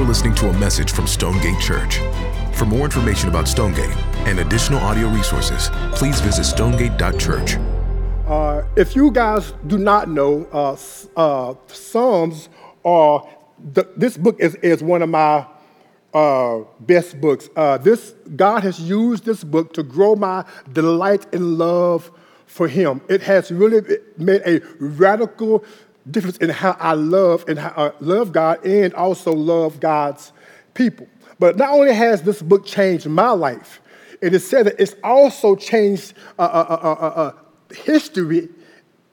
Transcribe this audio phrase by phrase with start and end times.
[0.00, 1.98] You're listening to a message from Stonegate Church.
[2.54, 3.94] For more information about Stonegate
[4.26, 7.56] and additional audio resources, please visit stonegate.church.
[8.26, 10.74] Uh, if you guys do not know, uh,
[11.18, 12.48] uh, Psalms
[12.82, 13.28] are,
[13.94, 15.46] this book is, is one of my
[16.14, 17.50] uh, best books.
[17.54, 22.10] Uh, this, God has used this book to grow my delight and love
[22.46, 23.02] for Him.
[23.10, 25.62] It has really made a radical
[26.10, 30.32] difference in how I love and how, I love God and also love God's
[30.74, 31.06] people.
[31.38, 33.80] But not only has this book changed my life,
[34.20, 37.32] it is said that it's also changed uh, uh, uh, uh, uh
[37.74, 38.48] history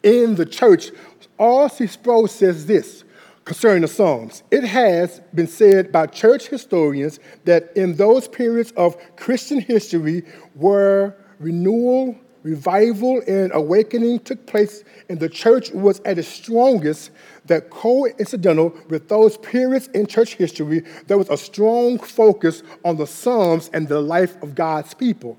[0.03, 0.91] in the church.
[1.39, 1.87] R.C.
[1.87, 3.03] Sproul says this
[3.45, 4.43] concerning the Psalms.
[4.51, 10.23] It has been said by church historians that in those periods of Christian history
[10.55, 17.11] were renewal revival and awakening took place and the church was at its strongest,
[17.45, 23.07] that coincidental with those periods in church history, there was a strong focus on the
[23.07, 25.37] Psalms and the life of God's people,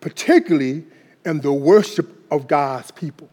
[0.00, 0.84] particularly
[1.24, 3.28] in the worship of God's people.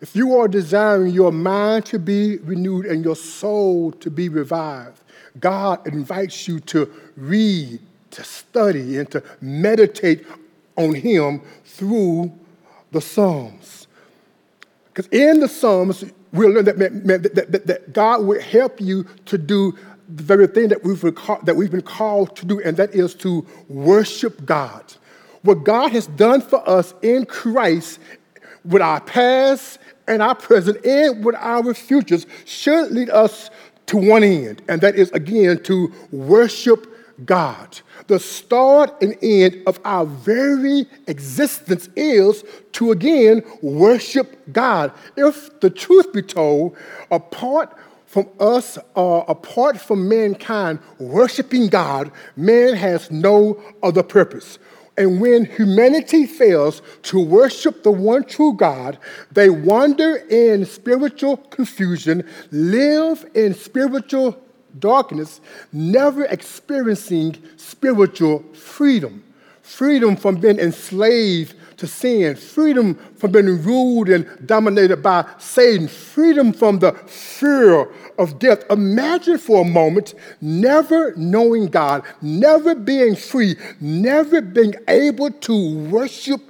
[0.00, 5.00] If you are desiring your mind to be renewed and your soul to be revived,
[5.38, 10.26] God invites you to read, to study, and to meditate
[10.76, 12.32] on Him through
[12.90, 13.86] the Psalms.
[14.86, 19.38] Because in the Psalms, we'll learn that, that, that, that, God will help you to
[19.38, 19.76] do
[20.08, 23.46] the very thing that we've, that we've been called to do, and that is to
[23.68, 24.84] worship God.
[25.42, 27.98] What God has done for us in Christ
[28.64, 33.50] with our past and our present and with our futures should lead us
[33.86, 36.86] to one end, and that is again to worship
[37.24, 37.80] God.
[38.12, 44.92] The start and end of our very existence is to again worship God.
[45.16, 46.76] If the truth be told,
[47.10, 47.74] apart
[48.04, 54.58] from us, uh, apart from mankind worshiping God, man has no other purpose.
[54.98, 58.98] And when humanity fails to worship the one true God,
[59.30, 64.38] they wander in spiritual confusion, live in spiritual
[64.78, 65.40] darkness,
[65.72, 69.24] never experiencing spiritual freedom.
[69.62, 76.52] Freedom from being enslaved to sin, freedom from being ruled and dominated by Satan, freedom
[76.52, 77.88] from the fear
[78.18, 78.64] of death.
[78.70, 86.40] Imagine for a moment never knowing God, never being free, never being able to worship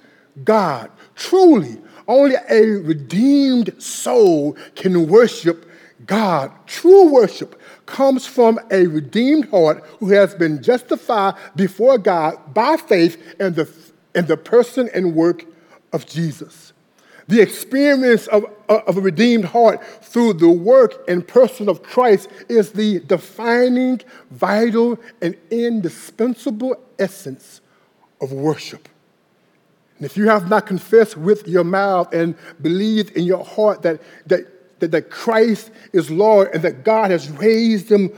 [0.45, 0.91] God.
[1.15, 1.79] Truly,
[2.09, 5.71] only a redeemed soul can worship
[6.07, 6.51] God.
[6.67, 13.21] True worship comes from a redeemed heart who has been justified before God by faith
[13.41, 13.69] in the,
[14.15, 15.45] in the person and work
[15.93, 16.73] of Jesus.
[17.29, 22.73] The experience of, of a redeemed heart through the work and person of Christ is
[22.73, 24.01] the defining,
[24.31, 27.61] vital, and indispensable essence
[28.21, 28.89] of worship.
[29.99, 34.01] And if you have not confessed with your mouth and believed in your heart that,
[34.27, 34.47] that
[34.83, 38.11] that, that Christ is Lord and that God has raised him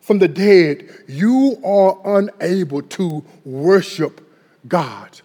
[0.00, 4.20] from the dead, you are unable to worship
[4.68, 5.20] God.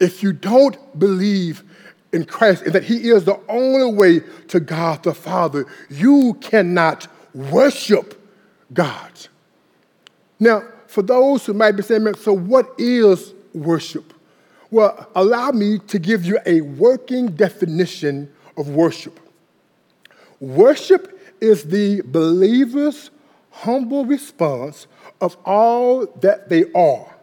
[0.00, 1.64] If you don't believe
[2.12, 7.06] in Christ and that He is the only way to God the Father, you cannot
[7.32, 8.20] worship
[8.72, 9.12] God.
[10.40, 14.12] Now, for those who might be saying, so what is worship?
[14.70, 19.18] Well, allow me to give you a working definition of worship.
[20.40, 23.10] Worship is the believer's
[23.50, 24.86] humble response
[25.20, 27.14] of all that they are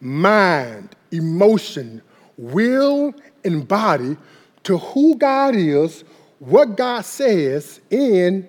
[0.00, 2.02] mind, emotion,
[2.36, 4.16] will, and body
[4.64, 6.04] to who God is,
[6.38, 8.46] what God says, and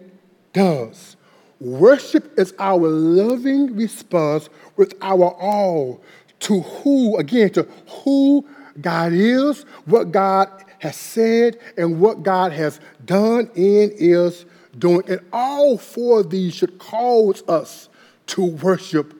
[0.53, 1.15] does.
[1.59, 6.01] Worship is our loving response with our all
[6.41, 7.63] to who, again, to
[8.03, 8.45] who
[8.79, 10.49] God is, what God
[10.79, 14.45] has said and what God has done and is
[14.77, 15.03] doing.
[15.09, 17.89] And all four of these should cause us
[18.27, 19.13] to worship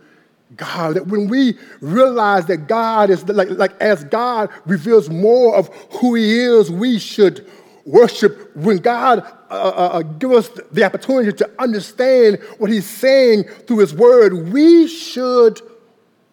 [0.56, 0.96] God.
[0.96, 6.16] That when we realize that God is, like, like as God reveals more of who
[6.16, 7.50] He is, we should
[7.86, 8.56] worship.
[8.56, 13.80] When God uh, uh, uh give us the opportunity to understand what He's saying through
[13.80, 15.62] His Word, we should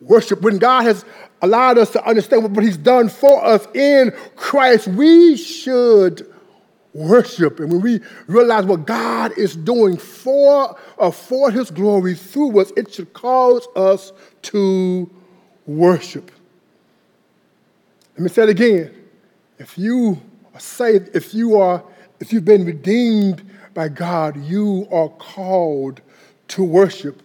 [0.00, 0.42] worship.
[0.42, 1.04] When God has
[1.44, 6.32] allowed us to understand what He's done for us in Christ, we should
[6.94, 7.60] worship.
[7.60, 12.72] And when we realize what God is doing for, uh, for His glory through us,
[12.76, 14.12] it should cause us
[14.42, 15.10] to
[15.66, 16.30] worship.
[18.14, 18.94] Let me say it again.
[19.58, 20.20] If you
[20.54, 21.82] are saved, if you are,
[22.20, 23.42] if you've been redeemed
[23.74, 26.00] by God, you are called
[26.48, 27.22] to worship.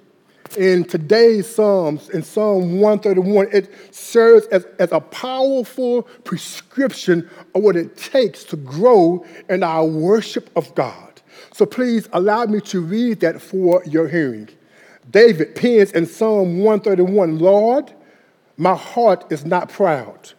[0.57, 7.75] In today's Psalms, in Psalm 131, it serves as, as a powerful prescription of what
[7.75, 11.22] it takes to grow in our worship of God.
[11.54, 14.50] So please allow me to read that for your hearing.
[15.12, 17.92] David pens in Psalm 131 Lord,
[18.57, 20.34] my heart is not proud,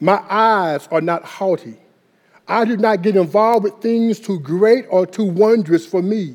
[0.00, 1.76] my eyes are not haughty.
[2.48, 6.34] I do not get involved with things too great or too wondrous for me.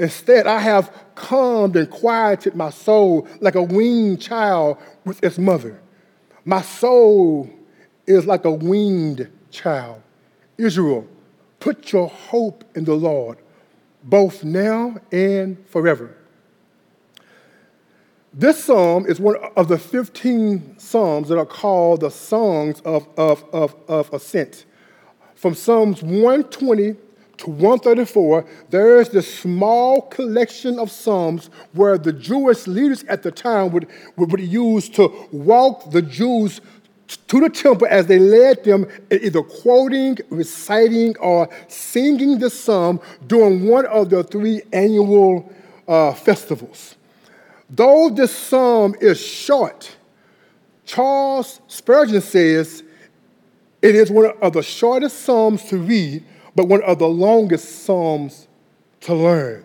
[0.00, 5.78] Instead, I have calmed and quieted my soul like a weaned child with its mother.
[6.46, 7.50] My soul
[8.06, 10.00] is like a weaned child.
[10.56, 11.06] Israel,
[11.58, 13.36] put your hope in the Lord,
[14.02, 16.16] both now and forever.
[18.32, 23.44] This psalm is one of the 15 psalms that are called the songs of, of,
[23.52, 24.64] of, of ascent.
[25.34, 26.96] From Psalms 120
[27.40, 33.30] to 134, there is this small collection of Psalms where the Jewish leaders at the
[33.30, 36.60] time would, would, would use to walk the Jews
[37.26, 43.66] to the temple as they led them either quoting, reciting, or singing the psalm during
[43.66, 45.50] one of the three annual
[45.88, 46.96] uh, festivals.
[47.68, 49.96] Though this psalm is short,
[50.84, 52.84] Charles Spurgeon says
[53.82, 56.22] it is one of the shortest psalms to read
[56.54, 58.48] but one of the longest psalms
[59.02, 59.64] to learn.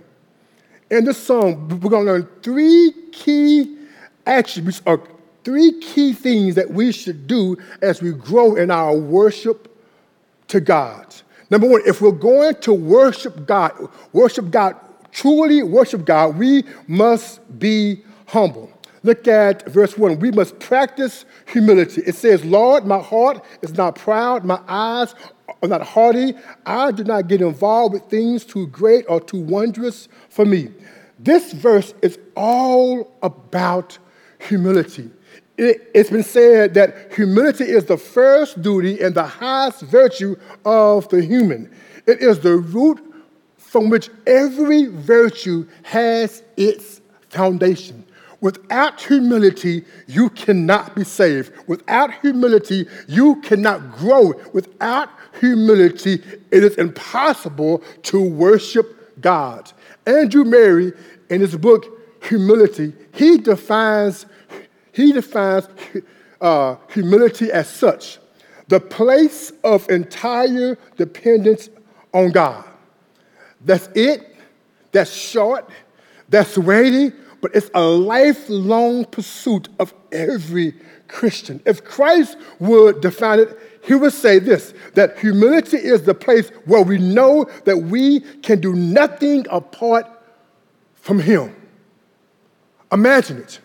[0.92, 3.78] In this psalm, we're going to learn three key
[4.26, 5.08] attributes or
[5.44, 9.72] three key things that we should do as we grow in our worship
[10.48, 11.16] to God.
[11.50, 14.76] Number one, if we're going to worship God, worship God,
[15.12, 18.72] truly worship God, we must be humble.
[19.06, 20.18] Look at verse 1.
[20.18, 22.02] We must practice humility.
[22.08, 25.14] It says, Lord, my heart is not proud, my eyes
[25.62, 26.34] are not haughty.
[26.66, 30.70] I do not get involved with things too great or too wondrous for me.
[31.20, 33.96] This verse is all about
[34.40, 35.12] humility.
[35.56, 40.36] It, has been said that humility is the first duty and the highest virtue
[40.66, 41.72] of the human.
[42.08, 43.00] It is the root
[43.56, 48.04] from which every virtue has its foundation.
[48.46, 51.52] Without humility, you cannot be saved.
[51.66, 54.34] Without humility, you cannot grow.
[54.54, 55.10] Without
[55.40, 56.22] humility,
[56.52, 59.72] it is impossible to worship God.
[60.06, 60.94] Andrew Murray,
[61.32, 61.88] in his book
[62.22, 64.28] Humility, he defines,
[64.92, 65.68] he defines
[66.40, 68.20] uh, humility as such
[68.68, 71.70] the place of entire dependence
[72.14, 72.64] on God.
[73.62, 74.36] That's it.
[74.92, 75.68] That's short.
[76.30, 77.12] That's weighty
[77.46, 80.74] but it's a lifelong pursuit of every
[81.08, 81.62] Christian.
[81.64, 86.82] If Christ would define it, he would say this that humility is the place where
[86.82, 90.08] we know that we can do nothing apart
[90.96, 91.56] from Him.
[92.92, 93.60] Imagine it.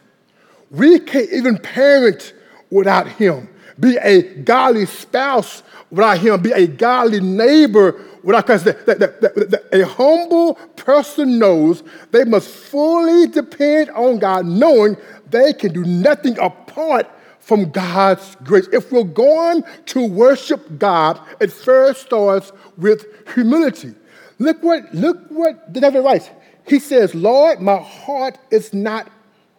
[0.70, 2.34] We can't even parent
[2.68, 3.48] without Him,
[3.78, 8.64] be a godly spouse without Him, be a godly neighbor without Christ.
[8.64, 14.96] That, that, that, that, a humble person knows they must fully depend on God, knowing
[15.30, 17.08] they can do nothing apart
[17.40, 18.68] from God's grace.
[18.72, 23.94] If we're going to worship God, it first starts with humility.
[24.38, 26.30] Look what, look what David writes.
[26.66, 29.10] He says, Lord, my heart is not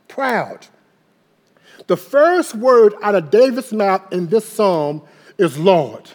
[0.08, 0.68] proud.
[1.88, 5.02] The first word out of David's mouth in this psalm
[5.38, 6.10] is Lord.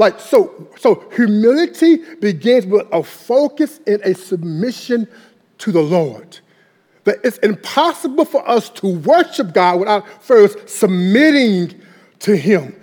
[0.00, 5.06] Like, so, so humility begins with a focus and a submission
[5.58, 6.38] to the Lord.
[7.04, 11.78] That it's impossible for us to worship God without first submitting
[12.20, 12.74] to Him,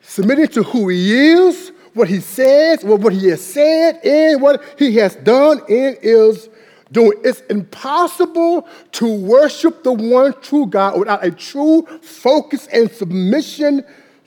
[0.00, 4.96] submitting to who He is, what He says, what He has said, and what He
[4.96, 6.48] has done and is
[6.90, 7.20] doing.
[7.22, 13.84] It's impossible to worship the one true God without a true focus and submission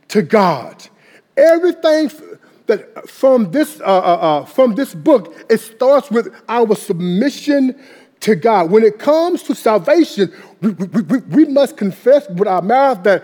[0.10, 0.88] to God.
[1.40, 2.12] Everything
[2.68, 7.76] that from this, uh, uh, uh, from this book, it starts with our submission
[8.22, 8.70] to God.
[8.70, 10.32] When it comes to salvation,
[10.62, 13.24] we, we, we must confess with our mouth that,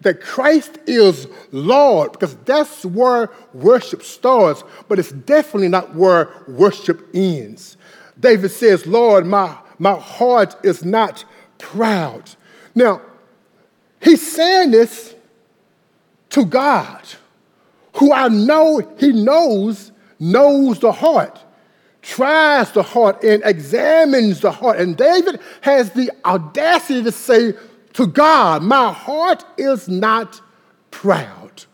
[0.00, 7.06] that Christ is Lord, because that's where worship starts, but it's definitely not where worship
[7.12, 7.76] ends.
[8.18, 11.24] David says, Lord, my, my heart is not
[11.58, 12.30] proud.
[12.74, 13.02] Now,
[14.00, 15.14] he's saying this
[16.30, 17.02] to God
[17.96, 21.42] who I know he knows, knows the heart,
[22.02, 24.78] tries the heart, and examines the heart.
[24.78, 27.54] And David has the audacity to say
[27.94, 30.40] to God, My heart is not
[30.90, 31.64] proud.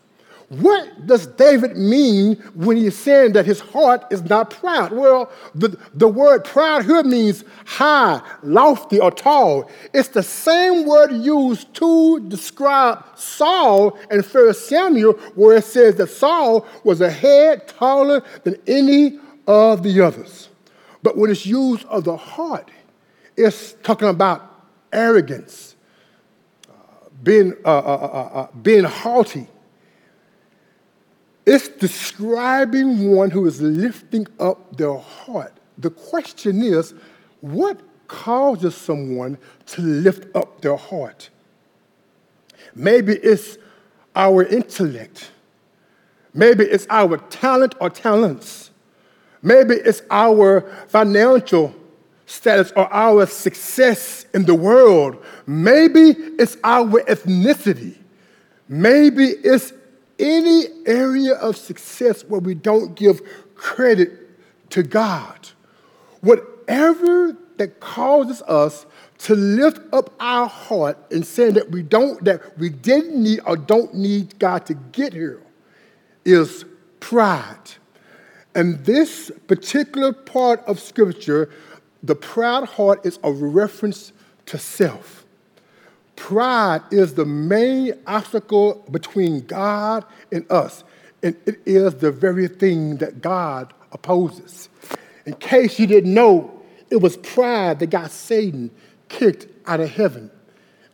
[0.59, 4.91] What does David mean when he's saying that his heart is not proud?
[4.91, 9.69] Well, the, the word proud here means high, lofty, or tall.
[9.93, 16.07] It's the same word used to describe Saul in 1 Samuel, where it says that
[16.07, 20.49] Saul was a head taller than any of the others.
[21.01, 22.69] But when it's used of the heart,
[23.35, 25.75] it's talking about arrogance,
[26.69, 26.73] uh,
[27.23, 29.47] being, uh, uh, uh, uh being haughty
[31.45, 35.53] it's describing one who is lifting up their heart.
[35.77, 36.93] The question is,
[37.41, 41.29] what causes someone to lift up their heart?
[42.75, 43.57] Maybe it's
[44.15, 45.31] our intellect.
[46.33, 48.71] Maybe it's our talent or talents.
[49.41, 51.75] Maybe it's our financial
[52.25, 55.23] status or our success in the world.
[55.45, 57.97] Maybe it's our ethnicity.
[58.69, 59.73] Maybe it's
[60.19, 63.21] any area of success where we don't give
[63.55, 64.11] credit
[64.69, 65.49] to God.
[66.21, 68.85] Whatever that causes us
[69.19, 73.55] to lift up our heart and saying that we don't, that we didn't need or
[73.55, 75.41] don't need God to get here
[76.25, 76.65] is
[76.99, 77.71] pride.
[78.55, 81.49] And this particular part of scripture,
[82.01, 84.13] the proud heart is a reference
[84.47, 85.22] to self.
[86.15, 90.83] Pride is the main obstacle between God and us,
[91.21, 94.69] and it is the very thing that God opposes.
[95.25, 96.51] In case you didn't know,
[96.89, 98.69] it was pride that got Satan
[99.09, 100.29] kicked out of heaven.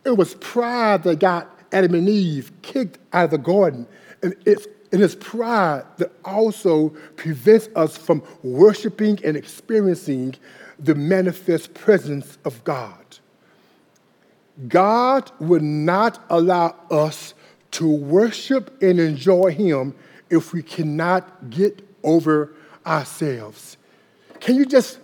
[0.04, 3.86] It was pride that got Adam and Eve kicked out of the garden.
[4.22, 10.34] And it's, and it's pride that also prevents us from worshiping and experiencing
[10.78, 13.09] the manifest presence of God.
[14.68, 17.34] God would not allow us
[17.72, 19.94] to worship and enjoy Him
[20.28, 22.52] if we cannot get over
[22.86, 23.76] ourselves.
[24.40, 24.98] Can you just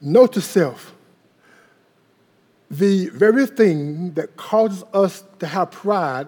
[0.00, 0.94] note to self
[2.72, 6.26] the very thing that causes us to have pride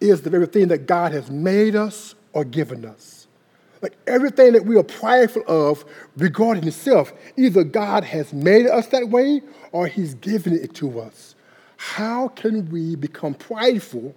[0.00, 3.15] is the very thing that God has made us or given us.
[3.86, 5.84] Like everything that we are prideful of
[6.16, 11.36] regarding itself, either God has made us that way or He's given it to us.
[11.76, 14.12] How can we become prideful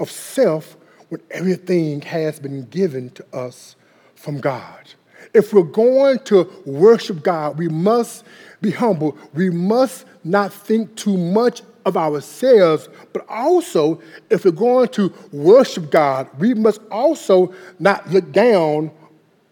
[0.00, 0.76] of self
[1.08, 3.76] when everything has been given to us
[4.16, 4.92] from God?
[5.32, 8.24] If we're going to worship God, we must
[8.60, 9.16] be humble.
[9.34, 15.92] We must not think too much of ourselves, but also, if we're going to worship
[15.92, 18.90] God, we must also not look down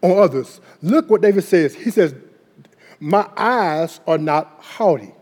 [0.01, 0.61] on others.
[0.81, 1.75] Look what David says.
[1.75, 2.15] He says,
[2.99, 5.13] My eyes are not haughty.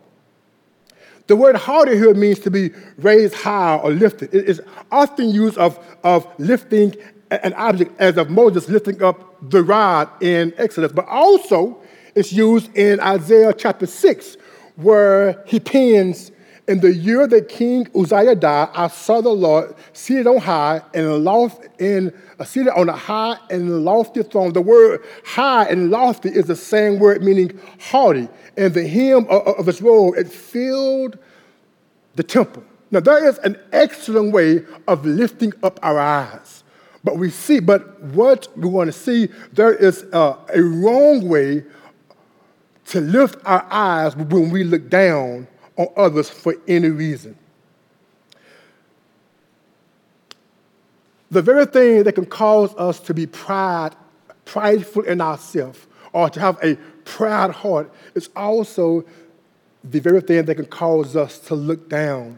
[1.27, 4.33] The word haughty here means to be raised high or lifted.
[4.33, 6.95] It is often used of, of lifting
[7.29, 11.79] an object as of Moses lifting up the rod in Exodus, but also
[12.15, 14.37] it's used in Isaiah chapter 6,
[14.75, 16.31] where he pens,
[16.69, 21.23] In the year that King Uzziah died, I saw the Lord seated on high and
[21.25, 24.53] loft in uh, seated on a high and lofty throne.
[24.53, 29.47] The word high and lofty is the same word meaning haughty and the hem of,
[29.47, 31.17] of his robe, it filled
[32.13, 32.63] the temple.
[32.91, 36.63] Now, there is an excellent way of lifting up our eyes.
[37.03, 41.63] But we see, but what we want to see, there is a, a wrong way
[42.87, 45.47] to lift our eyes when we look down
[45.79, 47.37] on others for any reason.
[51.31, 53.95] The very thing that can cause us to be pride,
[54.43, 59.05] prideful in ourselves, or to have a proud heart is also
[59.83, 62.37] the very thing that can cause us to look down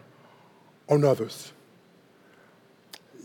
[0.88, 1.52] on others.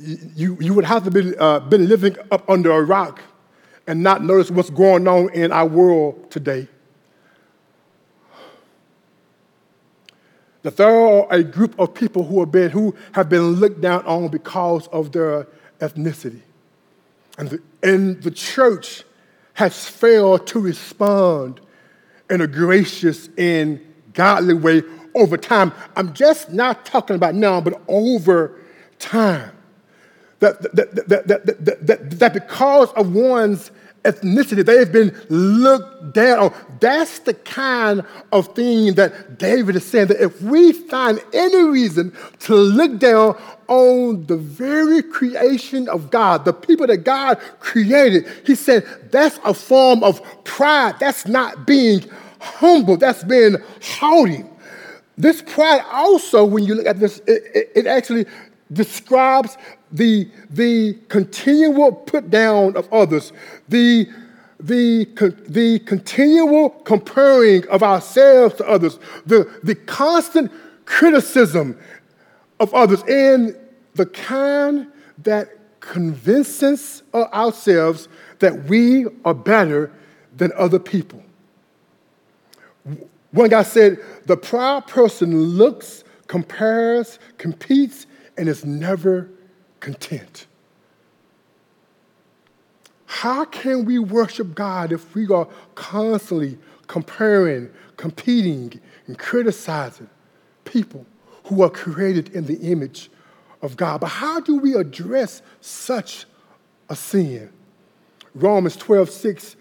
[0.00, 3.20] You, you would have to be uh, been living up under a rock
[3.86, 6.68] and not notice what's going on in our world today.
[10.66, 14.04] That there are a group of people who have been, who have been looked down
[14.04, 15.46] on because of their
[15.78, 16.40] ethnicity.
[17.38, 19.04] And the, and the church
[19.52, 21.60] has failed to respond
[22.28, 23.80] in a gracious and
[24.12, 24.82] godly way
[25.14, 25.72] over time.
[25.94, 28.58] I'm just not talking about now, but over
[28.98, 29.52] time.
[30.40, 33.70] That, that, that, that, that, that, that because of one's
[34.06, 36.54] ethnicity, they've been looked down on.
[36.80, 42.12] That's the kind of thing that David is saying that if we find any reason
[42.40, 43.36] to look down
[43.68, 49.52] on the very creation of God, the people that God created, he said that's a
[49.52, 50.94] form of pride.
[51.00, 52.04] That's not being
[52.38, 54.44] humble, that's being haughty.
[55.18, 58.26] This pride also, when you look at this, it, it, it actually
[58.72, 59.56] describes
[59.92, 63.32] the, the continual put down of others,
[63.68, 64.08] the,
[64.58, 65.04] the,
[65.48, 70.50] the continual comparing of ourselves to others, the, the constant
[70.84, 71.78] criticism
[72.58, 73.56] of others, and
[73.94, 74.88] the kind
[75.22, 75.48] that
[75.80, 78.08] convinces ourselves
[78.40, 79.92] that we are better
[80.36, 81.22] than other people.
[83.30, 89.30] One guy said, the proud person looks, compares, competes, and is never
[89.80, 90.46] content.
[93.06, 100.10] How can we worship God if we are constantly comparing, competing, and criticizing
[100.64, 101.06] people
[101.44, 103.10] who are created in the image
[103.62, 104.00] of God?
[104.00, 106.26] But how do we address such
[106.90, 107.50] a sin?
[108.34, 109.56] Romans 12, 6,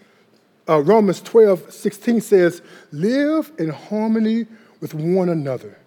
[0.68, 4.46] uh, Romans 12, 16 says, Live in harmony
[4.80, 5.78] with one another.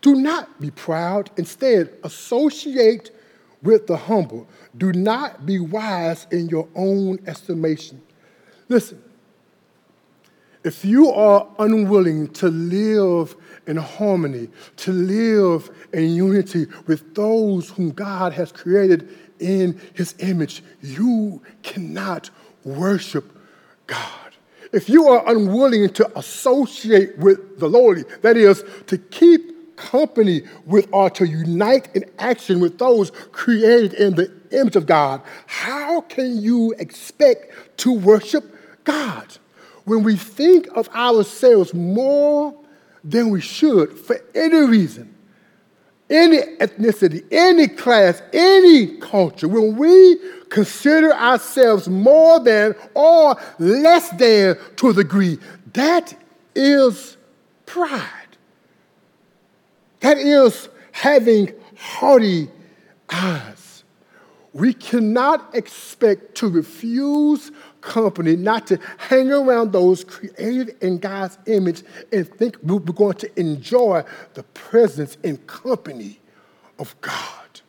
[0.00, 1.30] Do not be proud.
[1.36, 3.12] Instead, associate
[3.62, 4.46] with the humble.
[4.76, 8.02] Do not be wise in your own estimation.
[8.68, 9.02] Listen,
[10.64, 13.34] if you are unwilling to live
[13.66, 19.08] in harmony, to live in unity with those whom God has created
[19.40, 22.30] in his image, you cannot
[22.64, 23.36] worship
[23.86, 24.08] God.
[24.72, 29.51] If you are unwilling to associate with the lowly, that is, to keep
[29.82, 35.20] company with or to unite in action with those created in the image of God,
[35.46, 38.44] how can you expect to worship
[38.84, 39.38] God?
[39.84, 42.54] When we think of ourselves more
[43.02, 45.12] than we should for any reason,
[46.08, 50.18] any ethnicity, any class, any culture, when we
[50.50, 55.38] consider ourselves more than or less than to a degree,
[55.72, 56.14] that
[56.54, 57.16] is
[57.66, 58.21] pride.
[60.02, 62.48] That is having haughty
[63.08, 63.84] eyes.
[64.52, 71.82] We cannot expect to refuse company, not to hang around those created in God's image
[72.12, 76.20] and think we're going to enjoy the presence and company
[76.78, 77.60] of God.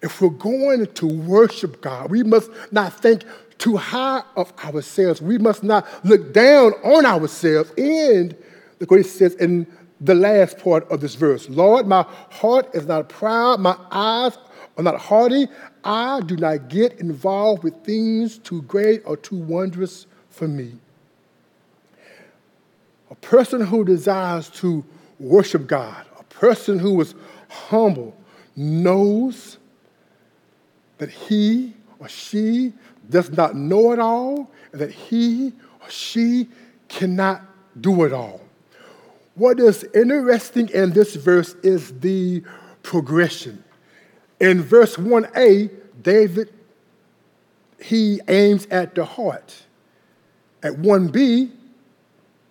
[0.00, 3.24] If we're going to worship God, we must not think
[3.58, 5.20] too high of ourselves.
[5.20, 7.72] We must not look down on ourselves.
[7.76, 8.36] And
[8.78, 9.66] the it says in
[10.00, 11.48] the last part of this verse.
[11.48, 14.38] Lord, my heart is not proud, my eyes
[14.76, 15.48] are not haughty.
[15.84, 20.74] I do not get involved with things too great or too wondrous for me.
[23.10, 24.84] A person who desires to
[25.18, 27.14] worship God, a person who is
[27.48, 28.16] humble,
[28.54, 29.58] knows
[30.98, 32.72] that he or she
[33.08, 36.48] does not know it all, and that he or she
[36.88, 37.42] cannot
[37.80, 38.40] do it all.
[39.38, 42.42] What is interesting in this verse is the
[42.82, 43.62] progression.
[44.40, 45.70] In verse 1a,
[46.02, 46.52] David,
[47.80, 49.62] he aims at the heart.
[50.60, 51.52] At 1b,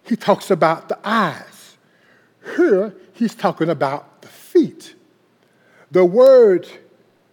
[0.04, 1.78] he talks about the eyes.
[2.56, 4.96] Here, he's talking about the feet.
[5.92, 6.70] The word,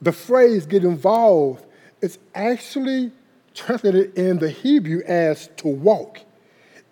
[0.02, 1.64] the phrase get involved
[2.00, 3.12] is actually
[3.54, 6.18] translated in the Hebrew as to walk.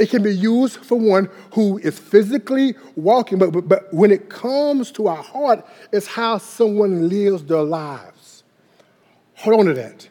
[0.02, 4.28] It can be used for one who is physically walking, but, but, but when it
[4.28, 8.42] comes to our heart, it's how someone lives their lives.
[9.36, 10.08] Hold on to that.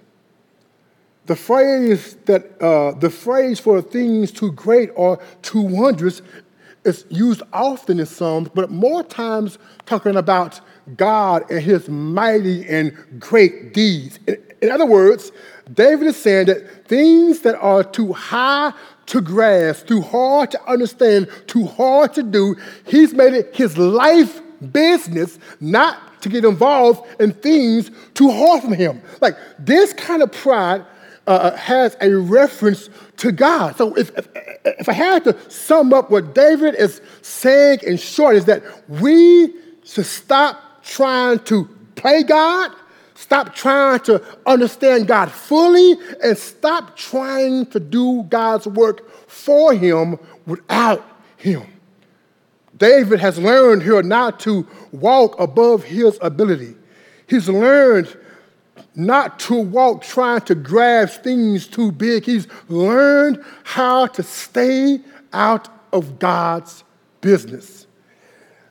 [1.25, 6.21] The phrase that uh, the phrase for things too great or too wondrous
[6.85, 10.61] is used often in Psalms, but more times talking about
[10.95, 14.19] God and his mighty and great deeds.
[14.61, 15.31] In, other words,
[15.73, 18.73] David is saying that things that are too high
[19.07, 24.41] to grasp, too hard to understand, too hard to do, he's made it his life
[24.71, 29.01] business not to get involved in things too hard for him.
[29.19, 30.85] Like this kind of pride
[31.27, 33.75] uh, has a reference to God.
[33.77, 34.27] So if, if,
[34.65, 39.53] if I had to sum up what David is saying in short, is that we
[39.83, 42.71] should stop trying to play God
[43.21, 50.17] Stop trying to understand God fully and stop trying to do God's work for Him
[50.47, 51.05] without
[51.37, 51.61] Him.
[52.75, 56.73] David has learned here not to walk above his ability.
[57.27, 58.17] He's learned
[58.95, 62.25] not to walk trying to grasp things too big.
[62.25, 64.99] He's learned how to stay
[65.31, 66.83] out of God's
[67.21, 67.85] business.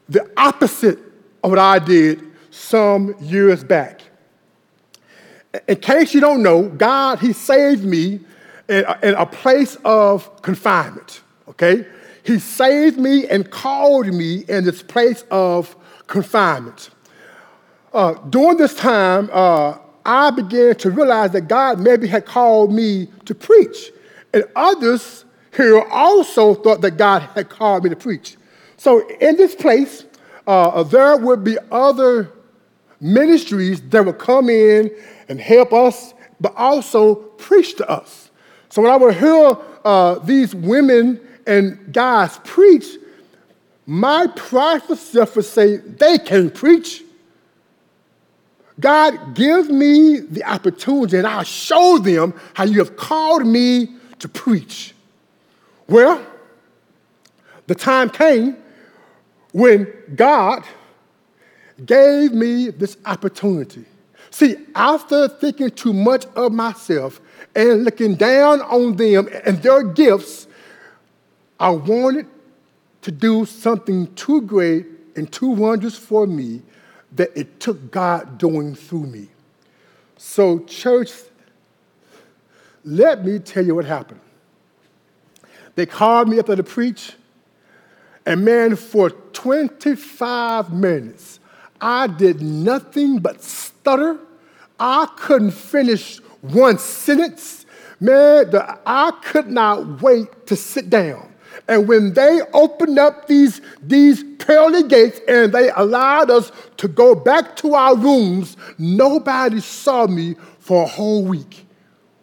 [0.09, 0.99] The opposite
[1.45, 4.03] of what I did some years back.
[5.67, 8.21] In case you don't know, God, He saved me
[8.69, 11.87] in a, in a place of confinement, okay?
[12.23, 15.75] He saved me and called me in this place of
[16.07, 16.91] confinement.
[17.93, 23.09] uh, during this time, uh, I began to realize that God maybe had called me
[23.25, 23.91] to preach.
[24.33, 25.25] And others
[25.57, 28.37] here also thought that God had called me to preach.
[28.77, 30.05] So in this place,
[30.47, 32.33] uh, there would be other
[33.01, 34.91] ministries that would come in
[35.31, 38.31] and help us, but also preach to us.
[38.69, 42.85] So when I would hear uh, these women and guys preach,
[43.87, 47.03] my prideful self would say, they can preach.
[48.79, 54.29] God, give me the opportunity and I'll show them how you have called me to
[54.29, 54.95] preach.
[55.87, 56.21] Well,
[57.67, 58.57] the time came
[59.53, 60.65] when God
[61.85, 63.85] gave me this opportunity.
[64.41, 67.21] See, after thinking too much of myself
[67.55, 70.47] and looking down on them and their gifts,
[71.59, 72.27] I wanted
[73.03, 76.63] to do something too great and too wondrous for me
[77.17, 79.29] that it took God doing through me.
[80.17, 81.11] So, church,
[82.83, 84.21] let me tell you what happened.
[85.75, 87.13] They called me up to preach,
[88.25, 91.41] and man, for 25 minutes,
[91.79, 94.19] I did nothing but stutter.
[94.81, 97.67] I couldn't finish one sentence.
[98.01, 101.31] Man, the, I could not wait to sit down.
[101.69, 107.15] And when they opened up these, these pearly gates and they allowed us to go
[107.15, 111.67] back to our rooms, nobody saw me for a whole week.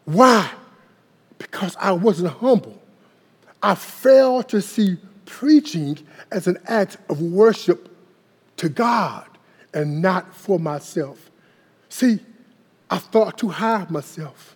[0.06, 0.50] Why?
[1.38, 2.82] Because I wasn't humble.
[3.62, 6.00] I failed to see preaching
[6.32, 7.96] as an act of worship
[8.58, 9.28] to God
[9.74, 11.30] and not for myself.
[11.90, 12.20] See,
[12.90, 14.56] I thought too high of myself.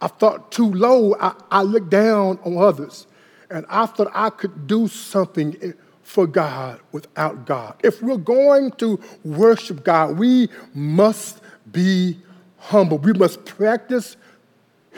[0.00, 1.14] I thought too low.
[1.20, 3.06] I, I looked down on others.
[3.50, 7.74] And I thought I could do something for God without God.
[7.82, 12.18] If we're going to worship God, we must be
[12.58, 12.98] humble.
[12.98, 14.16] We must practice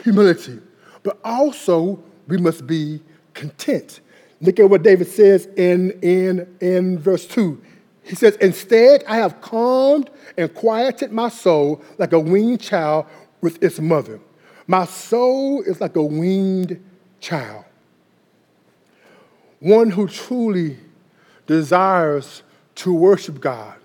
[0.03, 0.59] humility,
[1.01, 3.01] but also we must be
[3.33, 4.01] content.
[4.41, 7.61] Look at what David says in, in, in verse 2.
[8.03, 13.05] He says, Instead, I have calmed and quieted my soul like a weaned child
[13.41, 14.19] with its mother.
[14.67, 16.83] My soul is like a weaned
[17.19, 17.65] child.
[19.59, 20.77] One who truly
[21.47, 22.43] desires
[22.75, 23.75] to worship God,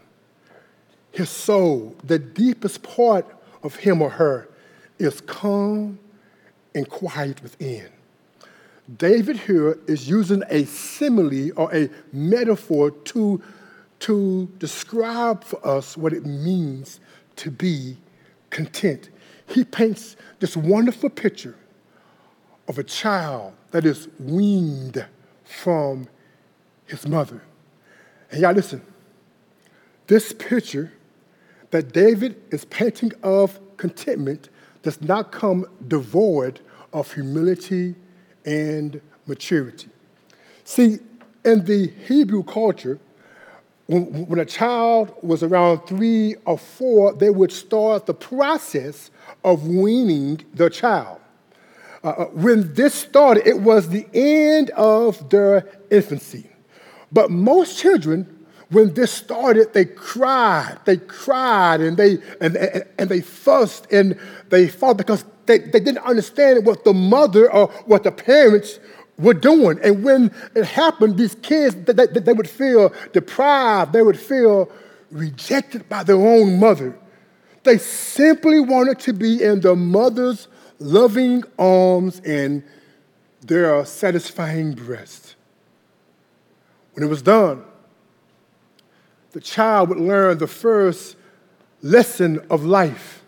[1.12, 3.26] his soul, the deepest part
[3.62, 4.48] of him or her,
[4.98, 5.98] is calm
[6.74, 7.88] and quiet within.
[8.96, 13.42] David here is using a simile or a metaphor to,
[14.00, 17.00] to describe for us what it means
[17.36, 17.96] to be
[18.50, 19.10] content.
[19.46, 21.56] He paints this wonderful picture
[22.68, 25.04] of a child that is weaned
[25.44, 26.08] from
[26.86, 27.42] his mother.
[28.30, 28.82] And y'all listen,
[30.06, 30.92] this picture
[31.70, 34.48] that David is painting of contentment
[34.82, 36.60] does not come devoid
[36.92, 37.94] of humility
[38.44, 39.88] and maturity.
[40.64, 40.98] See,
[41.44, 42.98] in the Hebrew culture,
[43.88, 49.10] when, a child was around three or four, they would start the process
[49.44, 51.18] of weaning the child.
[52.04, 56.50] Uh, uh, when this started, it was the end of their infancy.
[57.10, 63.08] But most children, when this started, they cried, they cried, and they and, and, and
[63.08, 64.18] they fussed and
[64.50, 68.78] they fought because they, they didn't understand what the mother or what the parents
[69.18, 69.78] were doing.
[69.82, 74.70] And when it happened, these kids they, they, they would feel deprived, they would feel
[75.10, 76.98] rejected by their own mother.
[77.64, 82.62] They simply wanted to be in their mother's loving arms and
[83.40, 85.34] their satisfying breast.
[86.94, 87.64] When it was done,
[89.32, 91.16] the child would learn the first
[91.82, 93.22] lesson of life.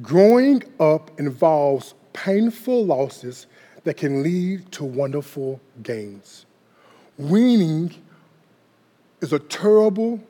[0.00, 3.46] Growing up involves painful losses
[3.84, 6.46] that can lead to wonderful gains.
[7.18, 7.94] Weaning
[9.20, 10.20] is a terrible,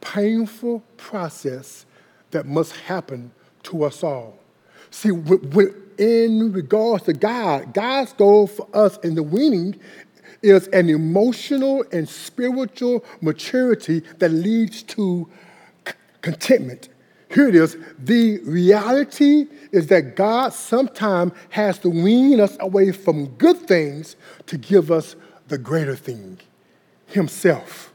[0.00, 1.86] painful process
[2.30, 3.30] that must happen
[3.64, 4.38] to us all.
[4.90, 5.08] See,
[5.98, 9.78] in regards to God, God's goal for us in the weaning
[10.42, 15.28] is an emotional and spiritual maturity that leads to
[16.20, 16.88] contentment.
[17.30, 17.76] Here it is.
[17.98, 24.56] The reality is that God sometimes has to wean us away from good things to
[24.56, 25.16] give us
[25.48, 26.38] the greater thing
[27.06, 27.92] Himself.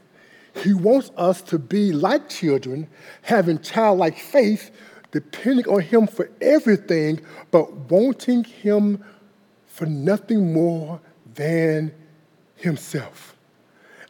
[0.54, 2.88] He wants us to be like children,
[3.22, 4.70] having childlike faith
[5.12, 9.04] depending on Him for everything, but wanting Him
[9.66, 11.00] for nothing more
[11.34, 11.92] than
[12.56, 13.31] Himself.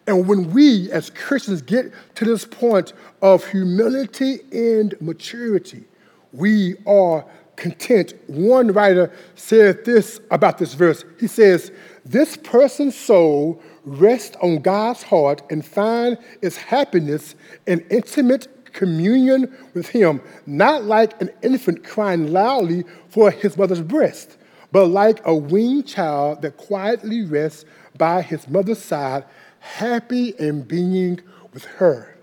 [0.06, 5.84] And when we as Christians get to this point of humility and maturity,
[6.32, 7.24] we are
[7.56, 8.14] content.
[8.26, 11.04] One writer said this about this verse.
[11.20, 11.70] He says,
[12.04, 17.34] This person's soul rests on God's heart and finds its happiness
[17.66, 24.36] in intimate communion with Him, not like an infant crying loudly for his mother's breast,
[24.72, 27.64] but like a weaned child that quietly rests
[27.98, 29.24] by his mother's side,
[29.62, 31.20] happy in being
[31.52, 32.16] with her.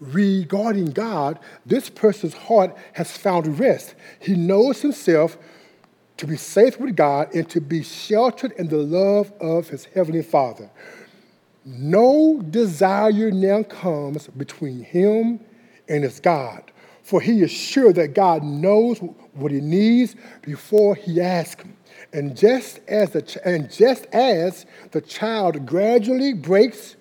[0.00, 3.94] Regarding God, this person's heart has found rest.
[4.20, 5.38] He knows himself
[6.18, 10.22] to be safe with God and to be sheltered in the love of his heavenly
[10.22, 10.70] Father.
[11.64, 15.40] No desire now comes between him
[15.88, 16.70] and his God,
[17.02, 18.98] for he is sure that God knows
[19.32, 21.76] what he needs before he asks him.
[22.14, 26.94] And just as the, and just as the child gradually breaks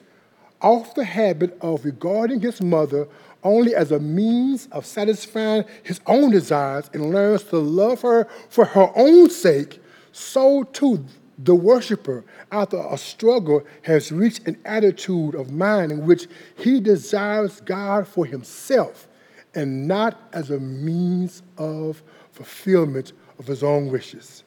[0.60, 3.08] off the habit of regarding his mother
[3.43, 8.65] only as a means of satisfying his own desires and learns to love her for
[8.65, 9.80] her own sake,
[10.12, 11.06] so too
[11.38, 17.62] the worshiper, after a struggle, has reached an attitude of mind in which he desires
[17.62, 19.08] God for himself
[19.54, 24.43] and not as a means of fulfillment of his own wishes.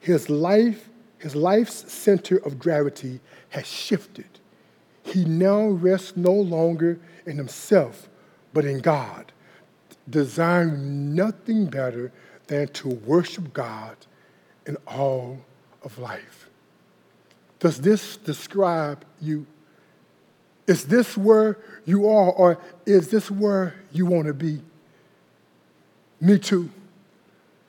[0.00, 4.26] His life, his life's center of gravity has shifted.
[5.02, 8.08] He now rests no longer in himself,
[8.52, 9.32] but in God,
[10.08, 12.12] desiring nothing better
[12.46, 13.96] than to worship God
[14.66, 15.38] in all
[15.82, 16.48] of life.
[17.58, 19.46] Does this describe you?
[20.66, 24.62] Is this where you are, or is this where you want to be?
[26.20, 26.70] Me too.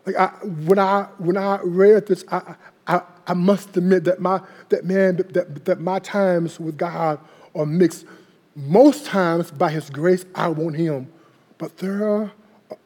[0.06, 2.56] Like I, when I when I read this, I,
[2.88, 7.20] I, I must admit that my that man that, that my times with God
[7.56, 8.06] are mixed.
[8.56, 11.12] Most times by His grace, I want Him,
[11.58, 12.32] but there are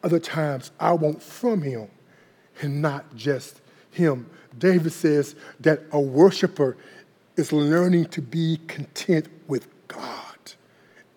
[0.04, 1.88] other times I want from Him,
[2.62, 4.30] and not just Him.
[4.58, 6.78] David says that a worshiper
[7.36, 10.36] is learning to be content with God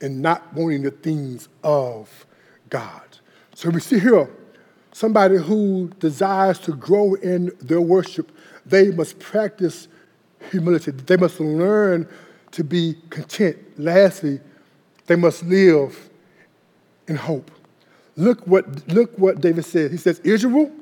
[0.00, 2.26] and not wanting the things of
[2.70, 3.02] God.
[3.54, 4.30] So we see here
[4.98, 8.32] somebody who desires to grow in their worship,
[8.66, 9.86] they must practice
[10.50, 10.90] humility.
[10.90, 12.08] They must learn
[12.50, 13.56] to be content.
[13.78, 14.40] Lastly,
[15.06, 16.10] they must live
[17.06, 17.48] in hope.
[18.16, 19.92] Look what, look what David says.
[19.92, 20.72] He says, Israel,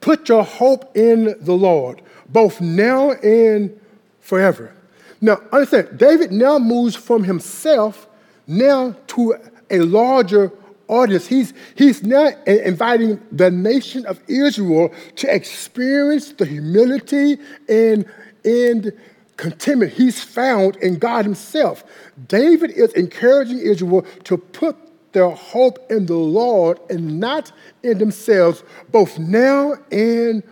[0.00, 3.78] put your hope in the Lord, both now and
[4.20, 4.72] forever.
[5.20, 8.08] Now, understand, David now moves from himself
[8.46, 9.34] now to
[9.68, 10.50] a larger
[10.90, 11.26] audience.
[11.26, 18.04] He's, he's now inviting the nation of Israel to experience the humility and,
[18.44, 18.92] and
[19.36, 21.84] contentment he's found in God himself.
[22.28, 24.76] David is encouraging Israel to put
[25.12, 30.42] their hope in the Lord and not in themselves, both now and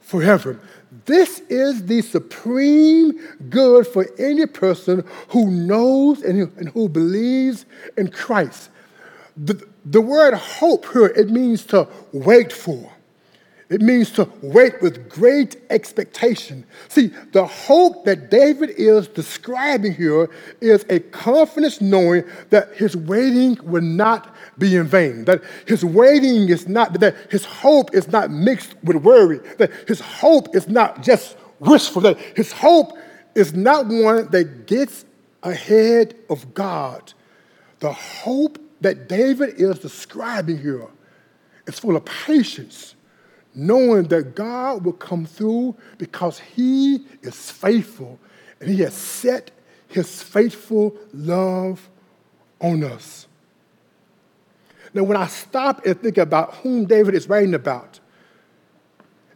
[0.00, 0.60] forever.
[1.04, 3.18] This is the supreme
[3.50, 8.70] good for any person who knows and who, believes in Christ.
[9.36, 12.92] The, the word hope here, it means to wait for.
[13.68, 16.64] It means to wait with great expectation.
[16.88, 23.58] See, the hope that David is describing here is a confidence knowing that his waiting
[23.64, 28.30] will not be in vain, that his waiting is not, that his hope is not
[28.30, 32.96] mixed with worry, that his hope is not just wishful, that his hope
[33.34, 35.04] is not one that gets
[35.42, 37.12] ahead of God.
[37.80, 40.86] The hope that David is describing here
[41.66, 42.94] is full of patience,
[43.54, 48.18] knowing that God will come through because he is faithful
[48.60, 49.50] and he has set
[49.88, 51.88] his faithful love
[52.60, 53.26] on us.
[54.94, 58.00] Now, when I stop and think about whom David is writing about,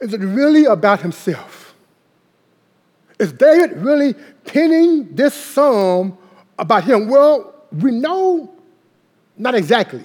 [0.00, 1.74] is it really about himself?
[3.18, 4.14] Is David really
[4.46, 6.16] penning this psalm
[6.58, 7.08] about him?
[7.08, 8.54] Well, we know
[9.40, 10.04] not exactly.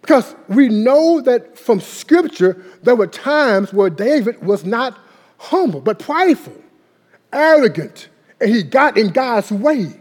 [0.00, 4.98] Because we know that from Scripture, there were times where David was not
[5.36, 6.56] humble, but prideful,
[7.32, 8.08] arrogant,
[8.40, 10.00] and he got in God's way.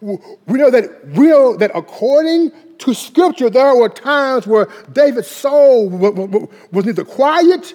[0.00, 5.88] We know that, we know that according to Scripture, there were times where David's soul
[5.88, 7.74] was neither quiet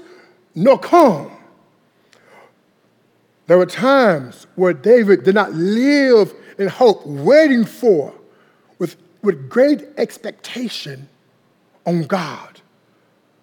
[0.56, 1.32] nor calm.
[3.48, 8.14] There were times where David did not live in hope, waiting for
[8.80, 8.96] with
[9.32, 11.08] great expectation
[11.86, 12.62] on God.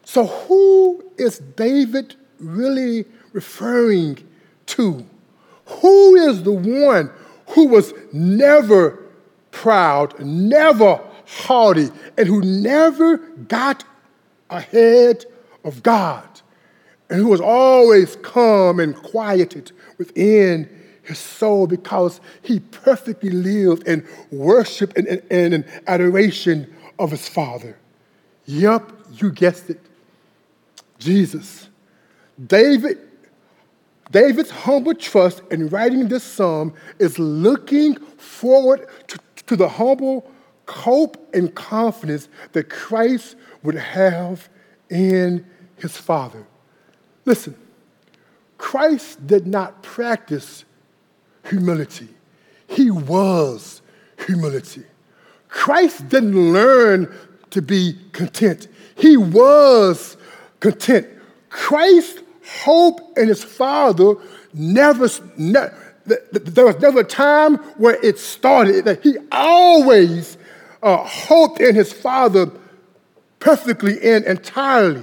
[0.05, 4.19] So, who is David really referring
[4.67, 5.07] to?
[5.67, 7.11] Who is the one
[7.49, 9.03] who was never
[9.51, 13.85] proud, never haughty, and who never got
[14.51, 15.25] ahead
[15.65, 16.29] of God,
[17.09, 20.69] and who was always calm and quieted within
[21.11, 27.29] his soul because he perfectly lived in worship and, and, and in adoration of his
[27.29, 27.77] Father.
[28.47, 29.81] Yup, you guessed it.
[30.99, 31.69] Jesus.
[32.47, 32.99] David,
[34.11, 40.31] David's humble trust in writing this psalm is looking forward to, to the humble
[40.69, 44.49] hope and confidence that Christ would have
[44.89, 45.45] in
[45.77, 46.47] his Father.
[47.25, 47.55] Listen,
[48.59, 50.65] Christ did not practice
[51.45, 52.09] humility,
[52.67, 53.83] he was
[54.27, 54.85] humility.
[55.49, 57.13] Christ didn't learn
[57.51, 60.17] to be content, he was
[60.61, 61.07] content.
[61.49, 62.23] Christ's
[62.63, 64.15] hope in his Father
[64.55, 65.71] never, ne-
[66.07, 70.39] there was never a time where it started, that he always
[70.83, 72.51] uh, hoped in his Father
[73.39, 75.03] perfectly and entirely.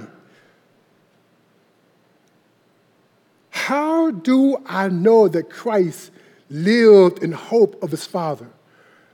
[3.50, 6.12] How do I know that Christ
[6.50, 8.48] lived in hope of his Father?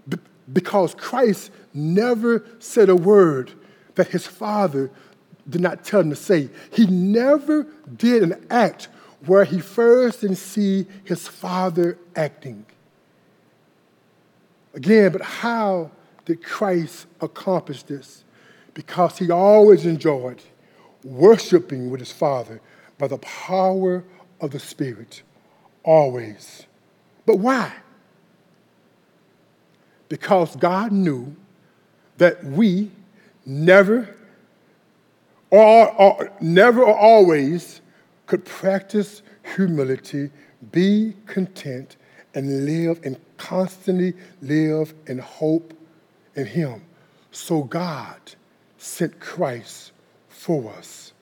[0.09, 0.19] Be-
[0.53, 3.53] because Christ never said a word
[3.95, 4.91] that his Father
[5.49, 6.49] did not tell him to say.
[6.73, 7.67] He never
[7.97, 8.89] did an act
[9.27, 12.67] where he first didn't see his Father acting.
[14.75, 15.91] Again, but how
[16.25, 18.25] did Christ accomplish this?
[18.75, 20.43] Because he always enjoyed
[21.05, 22.61] worshiping with his Father
[22.99, 24.05] by the power
[24.41, 25.23] of the Spirit.
[25.85, 26.67] Always.
[27.27, 27.73] But why?
[30.09, 31.35] Because God knew
[32.19, 32.91] that we
[33.47, 34.15] never
[35.51, 37.81] or, or never or always
[38.27, 39.23] could practice
[39.55, 40.31] humility,
[40.73, 41.97] be content,
[42.35, 45.73] and live and constantly live in hope
[46.35, 46.83] in Him.
[47.31, 48.19] So God
[48.79, 49.93] sent Christ
[50.29, 51.13] for us.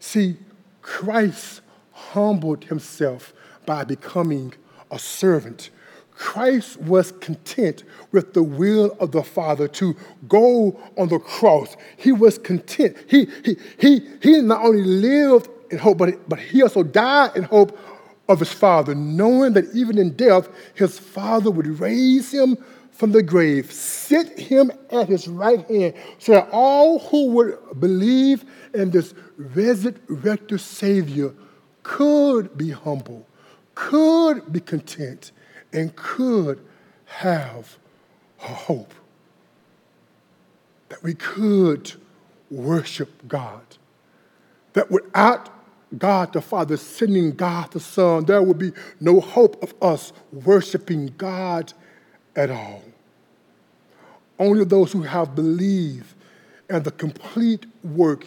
[0.00, 0.36] See,
[0.82, 1.60] Christ
[1.92, 3.32] humbled himself
[3.66, 4.54] by becoming
[4.90, 5.70] a servant.
[6.12, 9.94] Christ was content with the will of the Father to
[10.26, 11.76] go on the cross.
[11.96, 12.96] He was content.
[13.08, 17.44] He, he, he, he not only lived in hope, but, but he also died in
[17.44, 17.78] hope
[18.28, 22.58] of his Father, knowing that even in death, his Father would raise him
[22.90, 28.44] from the grave, sit him at his right hand, so that all who would believe
[28.74, 31.32] in this resurrected Savior
[31.84, 33.24] could be humble,
[33.78, 35.30] could be content,
[35.72, 36.60] and could
[37.04, 37.76] have
[38.42, 38.92] a hope.
[40.88, 41.92] That we could
[42.50, 43.62] worship God.
[44.72, 45.48] That without
[45.96, 51.14] God the Father sending God the Son, there would be no hope of us worshiping
[51.16, 51.72] God
[52.34, 52.82] at all.
[54.40, 56.14] Only those who have believed
[56.68, 58.26] in the complete work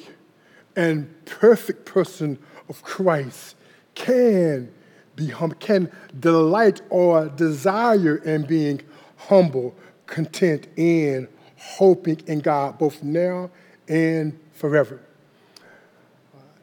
[0.77, 3.57] and perfect person of Christ
[3.95, 4.71] can
[5.15, 8.81] be hum- can delight or desire in being
[9.17, 13.49] humble, content, and hoping in God both now
[13.87, 14.99] and forever.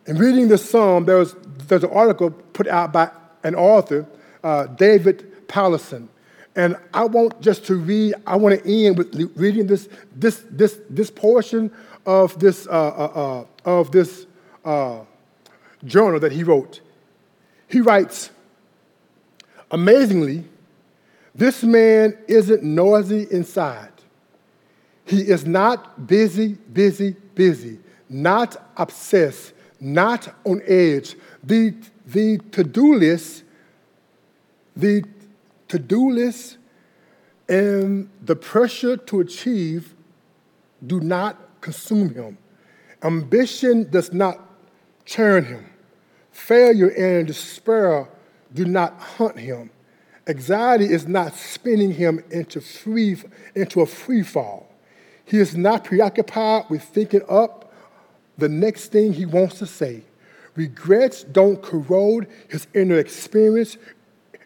[0.06, 1.36] In reading this psalm, there was,
[1.68, 3.10] there's an article put out by
[3.44, 4.06] an author,
[4.42, 6.08] uh, David Powlison.
[6.56, 10.80] And I want just to read, I want to end with reading this, this, this,
[10.90, 11.70] this portion
[12.04, 14.26] of this, uh, uh, uh, of this
[14.64, 15.00] uh,
[15.84, 16.80] journal that he wrote.
[17.68, 18.30] He writes,
[19.70, 20.44] Amazingly,
[21.34, 23.92] this man isn't noisy inside.
[25.04, 27.78] He is not busy, busy, busy,
[28.08, 31.16] not obsessed, not on edge.
[31.42, 31.74] The,
[32.06, 33.44] the to do list,
[34.76, 35.04] the
[35.68, 36.58] to do list
[37.48, 39.94] and the pressure to achieve
[40.86, 42.38] do not consume him.
[43.02, 44.40] Ambition does not
[45.04, 45.64] churn him.
[46.32, 48.08] Failure and despair
[48.52, 49.70] do not hunt him.
[50.26, 53.16] Anxiety is not spinning him into, free,
[53.54, 54.70] into a free fall.
[55.24, 57.72] He is not preoccupied with thinking up
[58.36, 60.02] the next thing he wants to say.
[60.54, 63.76] Regrets don't corrode his inner experience.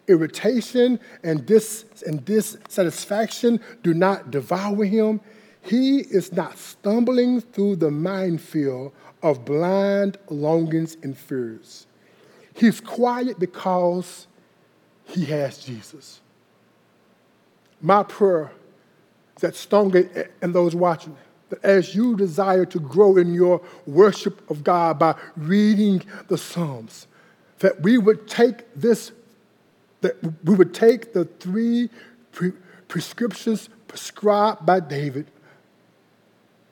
[0.07, 5.21] Irritation and, dis, and dissatisfaction do not devour him.
[5.61, 11.87] He is not stumbling through the minefield of blind longings and fears.
[12.55, 14.27] He's quiet because
[15.05, 16.21] he has Jesus.
[17.81, 18.51] My prayer
[19.35, 20.09] is that Stonegate
[20.41, 21.17] and those watching,
[21.49, 27.07] that as you desire to grow in your worship of God by reading the Psalms,
[27.59, 29.11] that we would take this,
[30.01, 31.89] that we would take the three
[32.31, 32.53] pre-
[32.87, 35.25] prescriptions prescribed by David,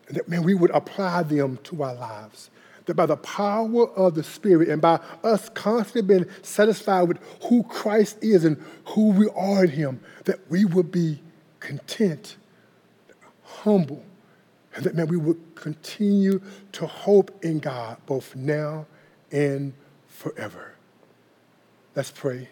[0.08, 2.51] and that, man, we would apply them to our lives.
[2.92, 7.64] That by the power of the Spirit and by us constantly being satisfied with who
[7.64, 11.22] Christ is and who we are in Him, that we would be
[11.62, 12.36] content,
[13.46, 14.04] humble,
[14.76, 16.42] and that, man, we would continue
[16.74, 18.86] to hope in God both now
[19.32, 19.72] and
[20.10, 20.74] forever.
[21.96, 22.50] Let's pray.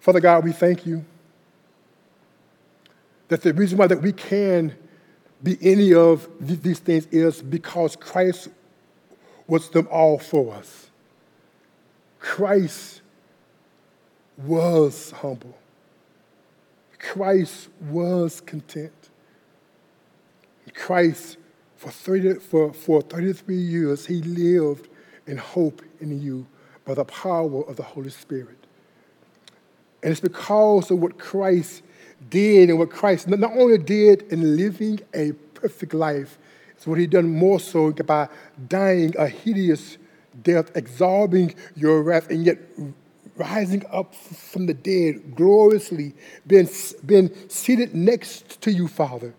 [0.00, 1.02] Father God, we thank you
[3.28, 4.76] that the reason why that we can
[5.42, 8.50] be any of these things is because Christ
[9.46, 10.90] was them all for us.
[12.18, 13.02] Christ
[14.38, 15.56] was humble.
[16.98, 18.92] Christ was content.
[20.74, 21.36] Christ,
[21.76, 24.88] for, 30, for, for 33 years, he lived
[25.26, 26.46] in hope in you
[26.84, 28.56] by the power of the Holy Spirit.
[30.02, 31.82] And it's because of what Christ
[32.28, 36.38] did and what Christ not only did in living a perfect life,
[36.84, 38.28] it's what he done more so by
[38.68, 39.96] dying a hideous
[40.42, 42.58] death, absorbing your wrath, and yet
[43.36, 46.12] rising up from the dead gloriously,
[46.46, 46.68] being,
[47.06, 49.32] being seated next to you, Father,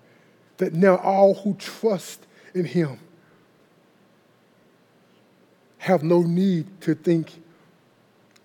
[0.57, 2.25] that now all who trust
[2.55, 2.97] in him
[5.77, 7.43] have no need to think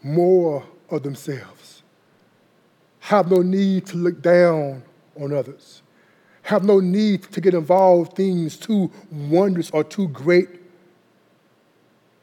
[0.03, 1.83] more of themselves,
[2.99, 4.83] have no need to look down
[5.19, 5.81] on others,
[6.43, 10.49] have no need to get involved things too wondrous or too great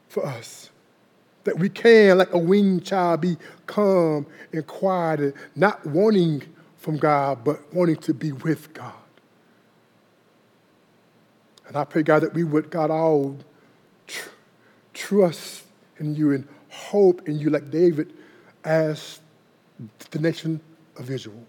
[0.08, 0.70] for us.
[1.44, 6.42] That we can, like a winged child, be calm and quiet, not wanting
[6.76, 8.92] from God, but wanting to be with God.
[11.66, 13.38] And I pray, God, that we would, God, all
[14.06, 14.30] tr-
[14.94, 15.64] trust
[15.98, 18.12] in you and hope in you, like David
[18.64, 19.20] asked
[20.10, 20.60] the nation
[20.96, 21.46] of Israel.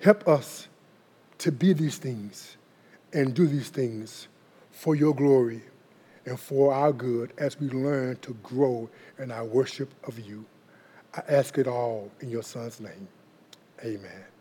[0.00, 0.68] Help us
[1.38, 2.56] to be these things
[3.12, 4.28] and do these things
[4.70, 5.62] for your glory
[6.26, 10.44] and for our good as we learn to grow in our worship of you.
[11.14, 13.08] I ask it all in your son's name.
[13.84, 14.35] Amen.